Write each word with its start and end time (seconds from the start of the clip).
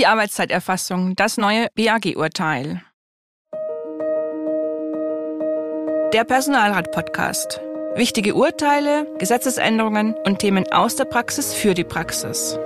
Die 0.00 0.06
Arbeitszeiterfassung, 0.06 1.14
das 1.14 1.36
neue 1.36 1.66
BAG-Urteil. 1.74 2.80
Der 6.14 6.24
Personalrat-Podcast. 6.24 7.60
Wichtige 7.96 8.34
Urteile, 8.34 9.06
Gesetzesänderungen 9.18 10.14
und 10.24 10.38
Themen 10.38 10.64
aus 10.72 10.96
der 10.96 11.04
Praxis 11.04 11.52
für 11.52 11.74
die 11.74 11.84
Praxis. 11.84 12.58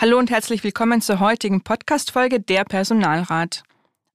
Hallo 0.00 0.18
und 0.18 0.28
herzlich 0.28 0.64
willkommen 0.64 1.02
zur 1.02 1.20
heutigen 1.20 1.62
Podcast-Folge 1.62 2.40
Der 2.40 2.64
Personalrat. 2.64 3.62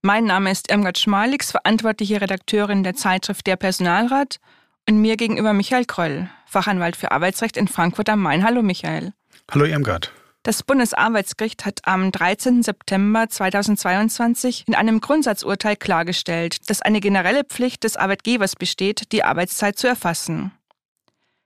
Mein 0.01 0.25
Name 0.25 0.51
ist 0.51 0.69
Irmgard 0.69 0.97
Schmalix, 0.97 1.51
verantwortliche 1.51 2.19
Redakteurin 2.19 2.83
der 2.83 2.95
Zeitschrift 2.95 3.47
Der 3.47 3.55
Personalrat 3.55 4.41
und 4.87 5.01
mir 5.01 5.17
gegenüber 5.17 5.53
Michael 5.53 5.85
Kröll, 5.85 6.29
Fachanwalt 6.45 6.95
für 6.95 7.11
Arbeitsrecht 7.11 7.57
in 7.57 7.67
Frankfurt 7.67 8.09
am 8.09 8.21
Main. 8.21 8.43
Hallo 8.43 8.61
Michael. 8.61 9.13
Hallo 9.49 9.65
Irmgard. 9.65 10.11
Das 10.43 10.63
Bundesarbeitsgericht 10.63 11.65
hat 11.65 11.81
am 11.83 12.11
13. 12.11 12.63
September 12.63 13.29
2022 13.29 14.63
in 14.67 14.73
einem 14.73 14.99
Grundsatzurteil 14.99 15.75
klargestellt, 15.75 16.69
dass 16.69 16.81
eine 16.81 16.99
generelle 16.99 17.43
Pflicht 17.43 17.83
des 17.83 17.95
Arbeitgebers 17.95 18.55
besteht, 18.55 19.11
die 19.11 19.23
Arbeitszeit 19.23 19.77
zu 19.77 19.87
erfassen. 19.87 20.51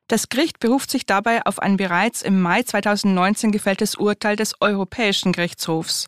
Das 0.08 0.30
Gericht 0.30 0.59
beruft 0.59 0.91
sich 0.91 1.05
dabei 1.05 1.45
auf 1.45 1.59
ein 1.59 1.77
bereits 1.77 2.22
im 2.22 2.41
Mai 2.41 2.63
2019 2.63 3.52
gefälltes 3.52 3.95
Urteil 3.95 4.36
des 4.38 4.61
Europäischen 4.61 5.33
Gerichtshofs. 5.33 6.08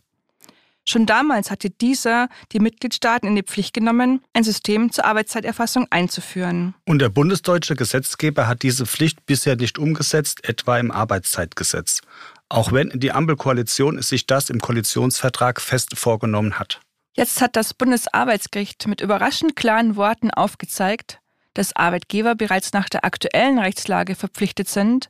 Schon 0.90 1.05
damals 1.05 1.52
hatte 1.52 1.70
dieser 1.70 2.30
die 2.54 2.59
Mitgliedstaaten 2.59 3.28
in 3.28 3.36
die 3.36 3.44
Pflicht 3.44 3.73
genommen, 3.73 4.22
ein 4.34 4.45
System 4.45 4.90
zur 4.90 5.04
Arbeitszeiterfassung 5.04 5.88
einzuführen. 5.90 6.76
Und 6.86 7.00
der 7.00 7.09
bundesdeutsche 7.09 7.76
Gesetzgeber 7.76 8.48
hat 8.48 8.64
diese 8.64 8.86
Pflicht 8.86 9.26
bisher 9.26 9.58
nicht 9.58 9.78
umgesetzt, 9.78 10.48
etwa 10.48 10.78
im 10.80 10.92
Arbeitszeitgesetz. 10.92 12.00
Auch 12.48 12.72
wenn 12.72 12.92
die 12.95 13.12
Ampelkoalition 13.12 14.02
sich 14.02 14.28
das 14.28 14.50
im 14.50 14.61
Koalitionsvertrag 14.61 15.59
fest 15.59 15.98
vorgenommen 15.98 16.58
hat. 16.58 16.80
Jetzt 17.17 17.42
hat 17.42 17.58
das 17.58 17.73
Bundesarbeitsgericht 17.73 18.88
mit 18.88 19.02
überraschend 19.02 19.58
klaren 19.58 19.98
Worten 19.98 20.31
aufgezeigt, 20.31 21.20
dass 21.54 21.76
Arbeitgeber 21.76 22.36
bereits 22.36 22.72
nach 22.72 22.88
der 22.88 23.04
aktuellen 23.04 23.59
Rechtslage 23.59 24.16
verpflichtet 24.16 24.70
sind, 24.70 25.09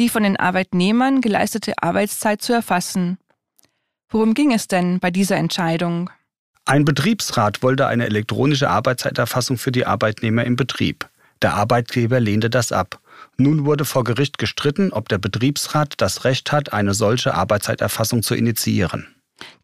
die 0.00 0.08
von 0.08 0.24
den 0.24 0.36
Arbeitnehmern 0.36 1.20
geleistete 1.20 1.74
Arbeitszeit 1.80 2.42
zu 2.42 2.52
erfassen 2.52 3.18
Worum 4.12 4.34
ging 4.34 4.52
es 4.52 4.68
denn 4.68 5.00
bei 5.00 5.10
dieser 5.10 5.36
Entscheidung? 5.36 6.10
Ein 6.66 6.84
Betriebsrat 6.84 7.62
wollte 7.62 7.86
eine 7.86 8.04
elektronische 8.04 8.68
Arbeitszeiterfassung 8.68 9.56
für 9.56 9.72
die 9.72 9.86
Arbeitnehmer 9.86 10.44
im 10.44 10.54
Betrieb. 10.54 11.08
Der 11.40 11.54
Arbeitgeber 11.54 12.20
lehnte 12.20 12.50
das 12.50 12.72
ab. 12.72 13.00
Nun 13.38 13.64
wurde 13.64 13.86
vor 13.86 14.04
Gericht 14.04 14.36
gestritten, 14.36 14.92
ob 14.92 15.08
der 15.08 15.18
Betriebsrat 15.18 15.94
das 15.96 16.24
Recht 16.24 16.52
hat, 16.52 16.72
eine 16.74 16.92
solche 16.92 17.34
Arbeitszeiterfassung 17.34 18.22
zu 18.22 18.34
initiieren. 18.34 19.08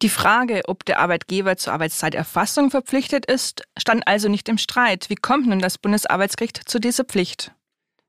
Die 0.01 0.09
Frage, 0.09 0.63
ob 0.65 0.83
der 0.83 0.99
Arbeitgeber 0.99 1.55
zur 1.55 1.73
Arbeitszeiterfassung 1.73 2.71
verpflichtet 2.71 3.27
ist, 3.27 3.63
stand 3.77 4.07
also 4.07 4.27
nicht 4.27 4.49
im 4.49 4.57
Streit. 4.57 5.09
Wie 5.09 5.15
kommt 5.15 5.47
nun 5.47 5.59
das 5.59 5.77
Bundesarbeitsgericht 5.77 6.67
zu 6.67 6.79
dieser 6.79 7.05
Pflicht? 7.05 7.53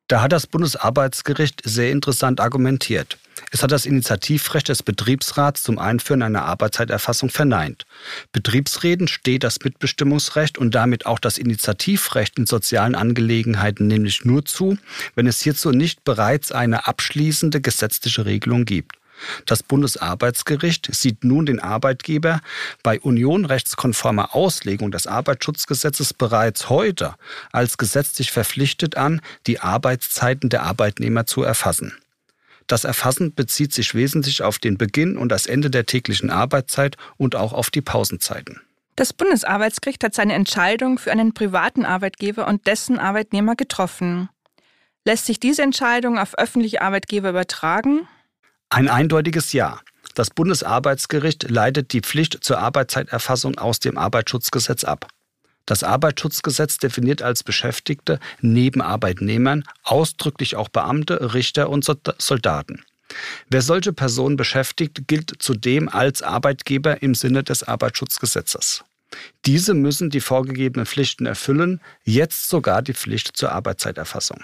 Da 0.08 0.22
hat 0.22 0.32
das 0.32 0.48
Bundesarbeitsgericht 0.48 1.62
sehr 1.64 1.92
interessant 1.92 2.40
argumentiert. 2.40 3.18
Es 3.52 3.64
hat 3.64 3.72
das 3.72 3.84
Initiativrecht 3.84 4.68
des 4.68 4.84
Betriebsrats 4.84 5.64
zum 5.64 5.78
Einführen 5.80 6.22
einer 6.22 6.44
Arbeitszeiterfassung 6.44 7.30
verneint. 7.30 7.84
Betriebsräten 8.32 9.08
steht 9.08 9.42
das 9.42 9.58
Mitbestimmungsrecht 9.64 10.56
und 10.56 10.74
damit 10.74 11.04
auch 11.04 11.18
das 11.18 11.36
Initiativrecht 11.36 12.38
in 12.38 12.46
sozialen 12.46 12.94
Angelegenheiten 12.94 13.88
nämlich 13.88 14.24
nur 14.24 14.44
zu, 14.44 14.78
wenn 15.16 15.26
es 15.26 15.40
hierzu 15.40 15.70
nicht 15.72 16.04
bereits 16.04 16.52
eine 16.52 16.86
abschließende 16.86 17.60
gesetzliche 17.60 18.24
Regelung 18.24 18.64
gibt. 18.64 18.96
Das 19.46 19.62
Bundesarbeitsgericht 19.62 20.94
sieht 20.94 21.24
nun 21.24 21.44
den 21.44 21.60
Arbeitgeber 21.60 22.40
bei 22.82 23.00
unionrechtskonformer 23.00 24.34
Auslegung 24.34 24.90
des 24.92 25.06
Arbeitsschutzgesetzes 25.06 26.14
bereits 26.14 26.70
heute 26.70 27.16
als 27.52 27.76
gesetzlich 27.78 28.30
verpflichtet 28.32 28.96
an, 28.96 29.20
die 29.46 29.60
Arbeitszeiten 29.60 30.48
der 30.48 30.62
Arbeitnehmer 30.62 31.26
zu 31.26 31.42
erfassen. 31.42 31.92
Das 32.70 32.84
Erfassen 32.84 33.34
bezieht 33.34 33.74
sich 33.74 33.96
wesentlich 33.96 34.44
auf 34.44 34.60
den 34.60 34.78
Beginn 34.78 35.16
und 35.16 35.30
das 35.30 35.46
Ende 35.46 35.70
der 35.70 35.86
täglichen 35.86 36.30
Arbeitszeit 36.30 36.96
und 37.16 37.34
auch 37.34 37.52
auf 37.52 37.70
die 37.70 37.80
Pausenzeiten. 37.80 38.60
Das 38.94 39.12
Bundesarbeitsgericht 39.12 40.04
hat 40.04 40.14
seine 40.14 40.34
Entscheidung 40.34 40.96
für 40.96 41.10
einen 41.10 41.34
privaten 41.34 41.84
Arbeitgeber 41.84 42.46
und 42.46 42.68
dessen 42.68 43.00
Arbeitnehmer 43.00 43.56
getroffen. 43.56 44.28
Lässt 45.04 45.26
sich 45.26 45.40
diese 45.40 45.62
Entscheidung 45.62 46.16
auf 46.16 46.38
öffentliche 46.38 46.80
Arbeitgeber 46.80 47.30
übertragen? 47.30 48.06
Ein 48.68 48.88
eindeutiges 48.88 49.52
Ja. 49.52 49.80
Das 50.14 50.30
Bundesarbeitsgericht 50.30 51.50
leitet 51.50 51.92
die 51.92 52.02
Pflicht 52.02 52.44
zur 52.44 52.60
Arbeitszeiterfassung 52.60 53.58
aus 53.58 53.80
dem 53.80 53.98
Arbeitsschutzgesetz 53.98 54.84
ab. 54.84 55.08
Das 55.70 55.84
Arbeitsschutzgesetz 55.84 56.78
definiert 56.78 57.22
als 57.22 57.44
Beschäftigte 57.44 58.18
neben 58.40 58.82
Arbeitnehmern 58.82 59.62
ausdrücklich 59.84 60.56
auch 60.56 60.68
Beamte, 60.68 61.32
Richter 61.32 61.70
und 61.70 61.88
Soldaten. 62.18 62.82
Wer 63.48 63.62
solche 63.62 63.92
Personen 63.92 64.36
beschäftigt, 64.36 65.06
gilt 65.06 65.32
zudem 65.38 65.88
als 65.88 66.22
Arbeitgeber 66.22 67.04
im 67.04 67.14
Sinne 67.14 67.44
des 67.44 67.62
Arbeitsschutzgesetzes. 67.62 68.82
Diese 69.46 69.74
müssen 69.74 70.10
die 70.10 70.18
vorgegebenen 70.18 70.86
Pflichten 70.86 71.24
erfüllen, 71.24 71.80
jetzt 72.02 72.48
sogar 72.48 72.82
die 72.82 72.94
Pflicht 72.94 73.36
zur 73.36 73.52
Arbeitszeiterfassung. 73.52 74.42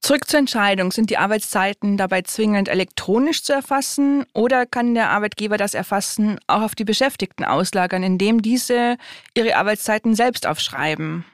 Zurück 0.00 0.28
zur 0.28 0.38
Entscheidung. 0.38 0.92
Sind 0.92 1.10
die 1.10 1.18
Arbeitszeiten 1.18 1.96
dabei 1.96 2.22
zwingend 2.22 2.68
elektronisch 2.68 3.42
zu 3.42 3.52
erfassen 3.52 4.24
oder 4.32 4.64
kann 4.64 4.94
der 4.94 5.10
Arbeitgeber 5.10 5.56
das 5.56 5.74
Erfassen 5.74 6.38
auch 6.46 6.62
auf 6.62 6.74
die 6.74 6.84
Beschäftigten 6.84 7.44
auslagern, 7.44 8.02
indem 8.02 8.40
diese 8.40 8.96
ihre 9.34 9.56
Arbeitszeiten 9.56 10.14
selbst 10.14 10.46
aufschreiben? 10.46 11.24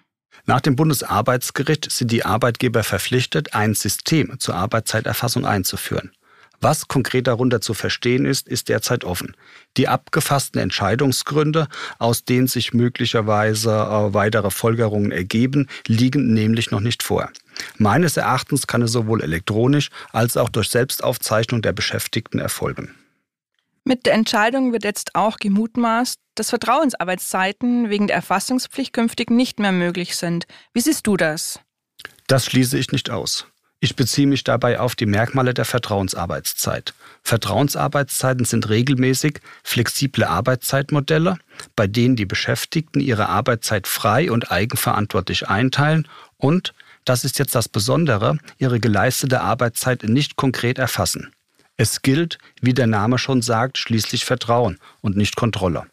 Nach 0.47 0.61
dem 0.61 0.77
Bundesarbeitsgericht 0.77 1.91
sind 1.91 2.11
die 2.11 2.25
Arbeitgeber 2.25 2.83
verpflichtet, 2.83 3.55
ein 3.55 3.75
System 3.75 4.39
zur 4.39 4.57
Arbeitszeiterfassung 4.57 5.47
einzuführen. 5.47 6.13
Was 6.61 6.89
konkret 6.89 7.27
darunter 7.27 7.61
zu 7.61 7.75
verstehen 7.75 8.25
ist, 8.25 8.49
ist 8.49 8.69
derzeit 8.69 9.05
offen. 9.05 9.37
Die 9.77 9.87
abgefassten 9.87 10.61
Entscheidungsgründe, 10.61 11.69
aus 11.99 12.25
denen 12.25 12.47
sich 12.47 12.73
möglicherweise 12.73 13.71
äh, 13.71 14.15
weitere 14.15 14.51
Folgerungen 14.51 15.13
ergeben, 15.13 15.69
liegen 15.87 16.33
nämlich 16.33 16.71
noch 16.71 16.81
nicht 16.81 17.03
vor. 17.03 17.31
Meines 17.79 18.17
Erachtens 18.17 18.67
kann 18.67 18.83
es 18.83 18.93
sowohl 18.93 19.23
elektronisch 19.23 19.91
als 20.13 20.37
auch 20.37 20.49
durch 20.49 20.69
Selbstaufzeichnung 20.69 21.63
der 21.63 21.73
Beschäftigten 21.73 22.39
erfolgen. 22.39 22.95
Mit 23.85 24.07
der 24.07 24.15
Entscheidung 24.15 24.73
wird 24.73 24.85
jetzt 24.85 25.15
auch 25.15 25.37
gemutmaßt, 25.37 26.19
dass 26.35 26.51
Vertrauensarbeitszeiten 26.51 27.91
wegen 27.91 28.07
der 28.07 28.17
Erfassungspflicht 28.17 28.95
künftig 28.95 29.31
nicht 29.31 29.59
mehr 29.59 29.73
möglich 29.73 30.17
sind. 30.17 30.47
Wie 30.73 30.81
siehst 30.81 31.07
du 31.07 31.17
das? 31.17 31.61
Das 32.27 32.47
schließe 32.47 32.79
ich 32.79 32.93
nicht 32.93 33.11
aus. 33.11 33.47
Ich 33.81 33.97
beziehe 33.97 34.27
mich 34.27 34.45
dabei 34.45 34.81
auf 34.81 34.95
die 34.95 35.05
Merkmale 35.05 35.53
der 35.53 35.67
Vertrauensarbeitszeit. 35.67 36.95
Vertrauensarbeitszeiten 37.23 38.47
sind 38.47 38.71
regelmäßig 38.71 39.41
flexible 39.63 40.25
Arbeitszeitmodelle, 40.25 41.37
bei 41.77 41.87
denen 41.87 42.17
die 42.17 42.25
Beschäftigten 42.25 43.01
ihre 43.01 43.29
Arbeitszeit 43.29 43.87
frei 43.87 44.31
und 44.31 44.51
eigenverantwortlich 44.51 45.49
einteilen 45.49 46.09
und, 46.39 46.73
das 47.05 47.25
ist 47.25 47.39
jetzt 47.39 47.55
das 47.55 47.69
Besondere, 47.69 48.39
ihre 48.59 48.81
geleistete 48.81 49.41
Arbeitszeit 49.41 50.05
nicht 50.05 50.37
konkret 50.37 50.79
erfassen. 50.79 51.33
Es 51.77 52.03
gilt, 52.03 52.39
wie 52.61 52.75
der 52.75 52.87
Name 52.87 53.19
schon 53.19 53.43
sagt, 53.43 53.79
schließlich 53.79 54.25
Vertrauen 54.25 54.79
und 55.01 55.17
nicht 55.17 55.37
Kontrolle. 55.37 55.87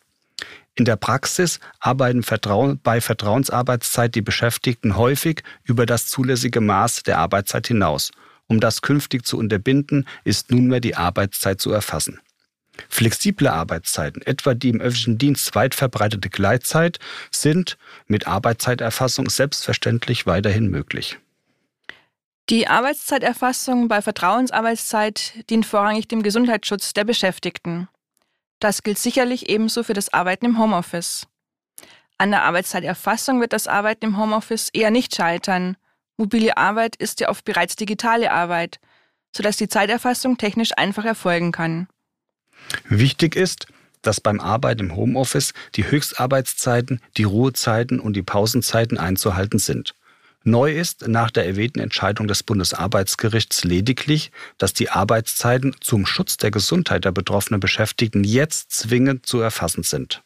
In 0.76 0.86
der 0.86 0.96
Praxis 0.96 1.60
arbeiten 1.80 2.24
Vertrauen, 2.24 2.80
bei 2.82 3.02
Vertrauensarbeitszeit 3.02 4.16
die 4.16 4.22
Beschäftigten 4.22 4.96
häufig 4.96 5.44
über 5.64 5.86
das 5.86 6.08
zulässige 6.08 6.62
Maß 6.62 7.04
der 7.04 7.18
Arbeitszeit 7.18 7.68
hinaus. 7.68 8.12
Um 8.48 8.60
das 8.60 8.82
künftig 8.82 9.26
zu 9.26 9.38
unterbinden, 9.38 10.08
ist 10.24 10.52
nunmehr 10.52 10.80
die 10.80 10.96
Arbeitszeit 10.96 11.60
zu 11.60 11.72
erfassen. 11.72 12.20
Flexible 12.90 13.48
Arbeitszeiten, 13.48 14.22
etwa 14.22 14.54
die 14.54 14.70
im 14.70 14.82
öffentlichen 14.82 15.18
Dienst 15.18 15.54
weit 15.56 15.76
verbreitete 15.76 16.30
Gleitzeit, 16.30 17.00
sind 17.32 17.78
mit 18.08 18.28
Arbeitszeiterfassung 18.28 19.30
selbstverständlich 19.30 20.26
weiterhin 20.26 20.68
möglich. 20.68 21.18
Die 22.50 22.68
Arbeitszeiterfassung 22.68 23.88
bei 23.88 24.02
Vertrauensarbeitszeit 24.02 25.50
dient 25.50 25.66
vorrangig 25.66 26.08
dem 26.08 26.22
Gesundheitsschutz 26.22 26.94
der 26.94 27.06
Beschäftigten. 27.06 27.88
Das 28.60 28.84
gilt 28.84 29.00
sicherlich 29.00 29.50
ebenso 29.50 29.84
für 29.84 29.94
das 29.94 30.14
Arbeiten 30.14 30.46
im 30.46 30.60
Homeoffice. 30.60 31.28
An 32.18 32.32
der 32.32 32.44
Arbeitszeiterfassung 32.44 33.40
wird 33.42 33.54
das 33.54 33.68
Arbeiten 33.68 34.06
im 34.06 34.18
Homeoffice 34.18 34.70
eher 34.70 34.92
nicht 34.92 35.16
scheitern. 35.16 35.78
Mobile 36.18 36.58
Arbeit 36.58 36.96
ist 36.98 37.20
ja 37.20 37.30
oft 37.30 37.46
bereits 37.46 37.76
digitale 37.76 38.32
Arbeit, 38.32 38.80
sodass 39.36 39.58
die 39.58 39.70
Zeiterfassung 39.70 40.38
technisch 40.38 40.78
einfach 40.78 41.06
erfolgen 41.06 41.52
kann. 41.52 41.88
Wichtig 42.90 43.36
ist, 43.36 43.68
dass 44.02 44.22
beim 44.22 44.40
Arbeiten 44.40 44.82
im 44.82 44.96
Homeoffice 44.96 45.54
die 45.76 45.90
Höchstarbeitszeiten, 45.90 47.02
die 47.18 47.24
Ruhezeiten 47.24 48.00
und 48.00 48.16
die 48.16 48.24
Pausenzeiten 48.24 48.98
einzuhalten 48.98 49.60
sind. 49.60 49.94
Neu 50.44 50.74
ist 50.74 51.08
nach 51.08 51.30
der 51.30 51.46
erwähnten 51.46 51.80
Entscheidung 51.80 52.28
des 52.28 52.42
Bundesarbeitsgerichts 52.42 53.64
lediglich, 53.64 54.32
dass 54.58 54.74
die 54.74 54.90
Arbeitszeiten 54.90 55.76
zum 55.82 56.08
Schutz 56.08 56.38
der 56.38 56.50
Gesundheit 56.50 57.06
der 57.06 57.12
betroffenen 57.12 57.60
Beschäftigten 57.60 58.24
jetzt 58.24 58.72
zwingend 58.72 59.28
zu 59.28 59.40
erfassen 59.40 59.84
sind. 59.84 60.24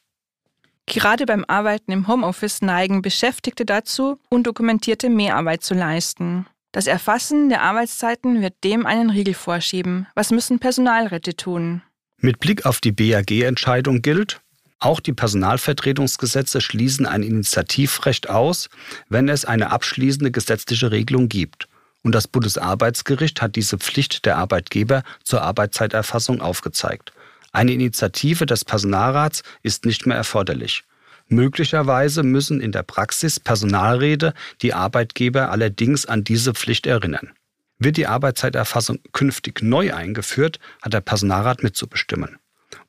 Gerade 0.86 1.26
beim 1.26 1.44
Arbeiten 1.46 1.92
im 1.92 2.08
Homeoffice 2.08 2.62
neigen 2.62 3.02
Beschäftigte 3.02 3.66
dazu, 3.66 4.20
undokumentierte 4.30 5.10
Mehrarbeit 5.10 5.64
zu 5.64 5.74
leisten. 5.74 6.46
Das 6.72 6.88
Erfassen 6.88 7.50
der 7.50 7.64
Arbeitszeiten 7.64 8.42
wird 8.42 8.54
dem 8.64 8.86
einen 8.86 9.10
Riegel 9.10 9.34
vorschieben. 9.34 10.08
Was 10.14 10.32
müssen 10.32 10.60
Personalräte 10.60 11.36
tun? 11.36 11.82
Mit 12.26 12.40
Blick 12.40 12.66
auf 12.66 12.82
die 12.82 12.92
BAG-Entscheidung 12.92 14.02
gilt, 14.02 14.42
auch 14.80 15.00
die 15.00 15.14
Personalvertretungsgesetze 15.14 16.60
schließen 16.60 17.06
ein 17.06 17.22
Initiativrecht 17.22 18.32
aus, 18.32 18.70
wenn 19.10 19.30
es 19.30 19.46
eine 19.46 19.70
abschließende 19.70 20.32
gesetzliche 20.32 20.90
Regelung 20.90 21.30
gibt. 21.30 21.68
Und 22.02 22.16
das 22.16 22.28
Bundesarbeitsgericht 22.28 23.44
hat 23.44 23.56
diese 23.56 23.78
Pflicht 23.78 24.26
der 24.26 24.38
Arbeitgeber 24.38 25.04
zur 25.24 25.44
Arbeitszeiterfassung 25.44 26.42
aufgezeigt. 26.42 27.14
Eine 27.52 27.74
Initiative 27.74 28.48
des 28.48 28.66
Personalrats 28.66 29.44
ist 29.62 29.86
nicht 29.86 30.08
mehr 30.08 30.18
erforderlich. 30.18 30.84
Möglicherweise 31.28 32.24
müssen 32.24 32.60
in 32.60 32.72
der 32.72 32.82
Praxis 32.82 33.40
Personalräte 33.40 34.34
die 34.64 34.74
Arbeitgeber 34.74 35.52
allerdings 35.52 36.08
an 36.08 36.24
diese 36.24 36.56
Pflicht 36.56 36.88
erinnern. 36.88 37.34
Wird 37.78 37.98
die 37.98 38.08
Arbeitszeiterfassung 38.08 39.00
künftig 39.12 39.62
neu 39.62 39.94
eingeführt, 39.94 40.60
hat 40.82 40.94
der 40.94 41.02
Personalrat 41.02 41.64
mitzubestimmen. 41.64 42.38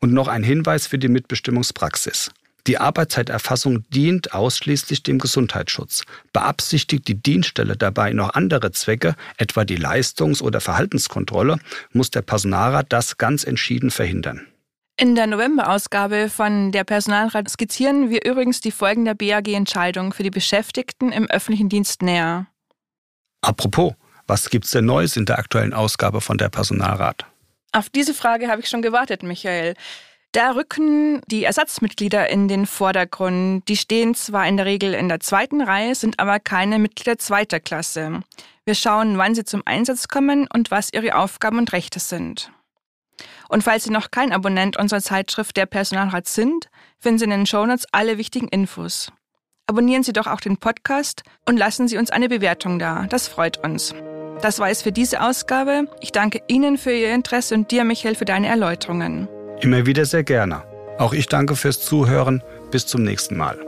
Und 0.00 0.12
noch 0.12 0.28
ein 0.28 0.42
Hinweis 0.42 0.86
für 0.86 0.98
die 0.98 1.08
Mitbestimmungspraxis. 1.08 2.30
Die 2.66 2.78
Arbeitszeiterfassung 2.78 3.88
dient 3.90 4.34
ausschließlich 4.34 5.04
dem 5.04 5.20
Gesundheitsschutz. 5.20 6.02
Beabsichtigt 6.32 7.06
die 7.06 7.14
Dienststelle 7.14 7.76
dabei 7.76 8.12
noch 8.12 8.34
andere 8.34 8.72
Zwecke, 8.72 9.14
etwa 9.36 9.64
die 9.64 9.76
Leistungs- 9.76 10.42
oder 10.42 10.60
Verhaltenskontrolle, 10.60 11.58
muss 11.92 12.10
der 12.10 12.22
Personalrat 12.22 12.86
das 12.88 13.18
ganz 13.18 13.44
entschieden 13.44 13.90
verhindern. 13.90 14.48
In 14.98 15.14
der 15.14 15.26
November-Ausgabe 15.28 16.28
von 16.28 16.72
der 16.72 16.82
Personalrat 16.82 17.48
skizzieren 17.50 18.10
wir 18.10 18.24
übrigens 18.24 18.60
die 18.62 18.70
Folgen 18.72 19.04
der 19.04 19.14
BAG-Entscheidung 19.14 20.12
für 20.12 20.22
die 20.22 20.30
Beschäftigten 20.30 21.12
im 21.12 21.26
öffentlichen 21.26 21.68
Dienst 21.68 22.02
näher. 22.02 22.46
Apropos, 23.42 23.92
was 24.26 24.50
gibt's 24.50 24.70
denn 24.70 24.84
Neues 24.84 25.16
in 25.16 25.26
der 25.26 25.38
aktuellen 25.38 25.72
Ausgabe 25.72 26.20
von 26.20 26.38
der 26.38 26.48
Personalrat? 26.48 27.26
Auf 27.72 27.88
diese 27.90 28.14
Frage 28.14 28.48
habe 28.48 28.62
ich 28.62 28.68
schon 28.68 28.82
gewartet, 28.82 29.22
Michael. 29.22 29.74
Da 30.32 30.50
rücken 30.50 31.22
die 31.28 31.44
Ersatzmitglieder 31.44 32.28
in 32.28 32.48
den 32.48 32.66
Vordergrund. 32.66 33.66
Die 33.68 33.76
stehen 33.76 34.14
zwar 34.14 34.46
in 34.46 34.56
der 34.56 34.66
Regel 34.66 34.92
in 34.92 35.08
der 35.08 35.20
zweiten 35.20 35.62
Reihe, 35.62 35.94
sind 35.94 36.18
aber 36.20 36.40
keine 36.40 36.78
Mitglieder 36.78 37.18
zweiter 37.18 37.60
Klasse. 37.60 38.20
Wir 38.64 38.74
schauen, 38.74 39.16
wann 39.16 39.34
sie 39.34 39.44
zum 39.44 39.62
Einsatz 39.64 40.08
kommen 40.08 40.46
und 40.52 40.70
was 40.70 40.92
ihre 40.92 41.16
Aufgaben 41.16 41.58
und 41.58 41.72
Rechte 41.72 42.00
sind. 42.00 42.50
Und 43.48 43.62
falls 43.62 43.84
Sie 43.84 43.90
noch 43.90 44.10
kein 44.10 44.32
Abonnent 44.32 44.76
unserer 44.76 45.00
Zeitschrift 45.00 45.56
Der 45.56 45.66
Personalrat 45.66 46.26
sind, 46.26 46.68
finden 46.98 47.18
Sie 47.18 47.24
in 47.24 47.30
den 47.30 47.46
Shownotes 47.46 47.86
alle 47.92 48.18
wichtigen 48.18 48.48
Infos. 48.48 49.12
Abonnieren 49.66 50.02
Sie 50.02 50.12
doch 50.12 50.26
auch 50.26 50.40
den 50.40 50.58
Podcast 50.58 51.22
und 51.44 51.56
lassen 51.56 51.88
Sie 51.88 51.96
uns 51.96 52.10
eine 52.10 52.28
Bewertung 52.28 52.78
da. 52.78 53.06
Das 53.08 53.28
freut 53.28 53.58
uns. 53.64 53.94
Das 54.46 54.60
war 54.60 54.70
es 54.70 54.80
für 54.80 54.92
diese 54.92 55.22
Ausgabe. 55.22 55.88
Ich 55.98 56.12
danke 56.12 56.40
Ihnen 56.46 56.78
für 56.78 56.92
Ihr 56.92 57.12
Interesse 57.12 57.52
und 57.56 57.72
dir, 57.72 57.82
Michael, 57.82 58.14
für 58.14 58.26
deine 58.26 58.46
Erläuterungen. 58.46 59.26
Immer 59.60 59.86
wieder 59.86 60.04
sehr 60.04 60.22
gerne. 60.22 60.62
Auch 60.98 61.14
ich 61.14 61.26
danke 61.26 61.56
fürs 61.56 61.80
Zuhören. 61.80 62.44
Bis 62.70 62.86
zum 62.86 63.02
nächsten 63.02 63.36
Mal. 63.36 63.58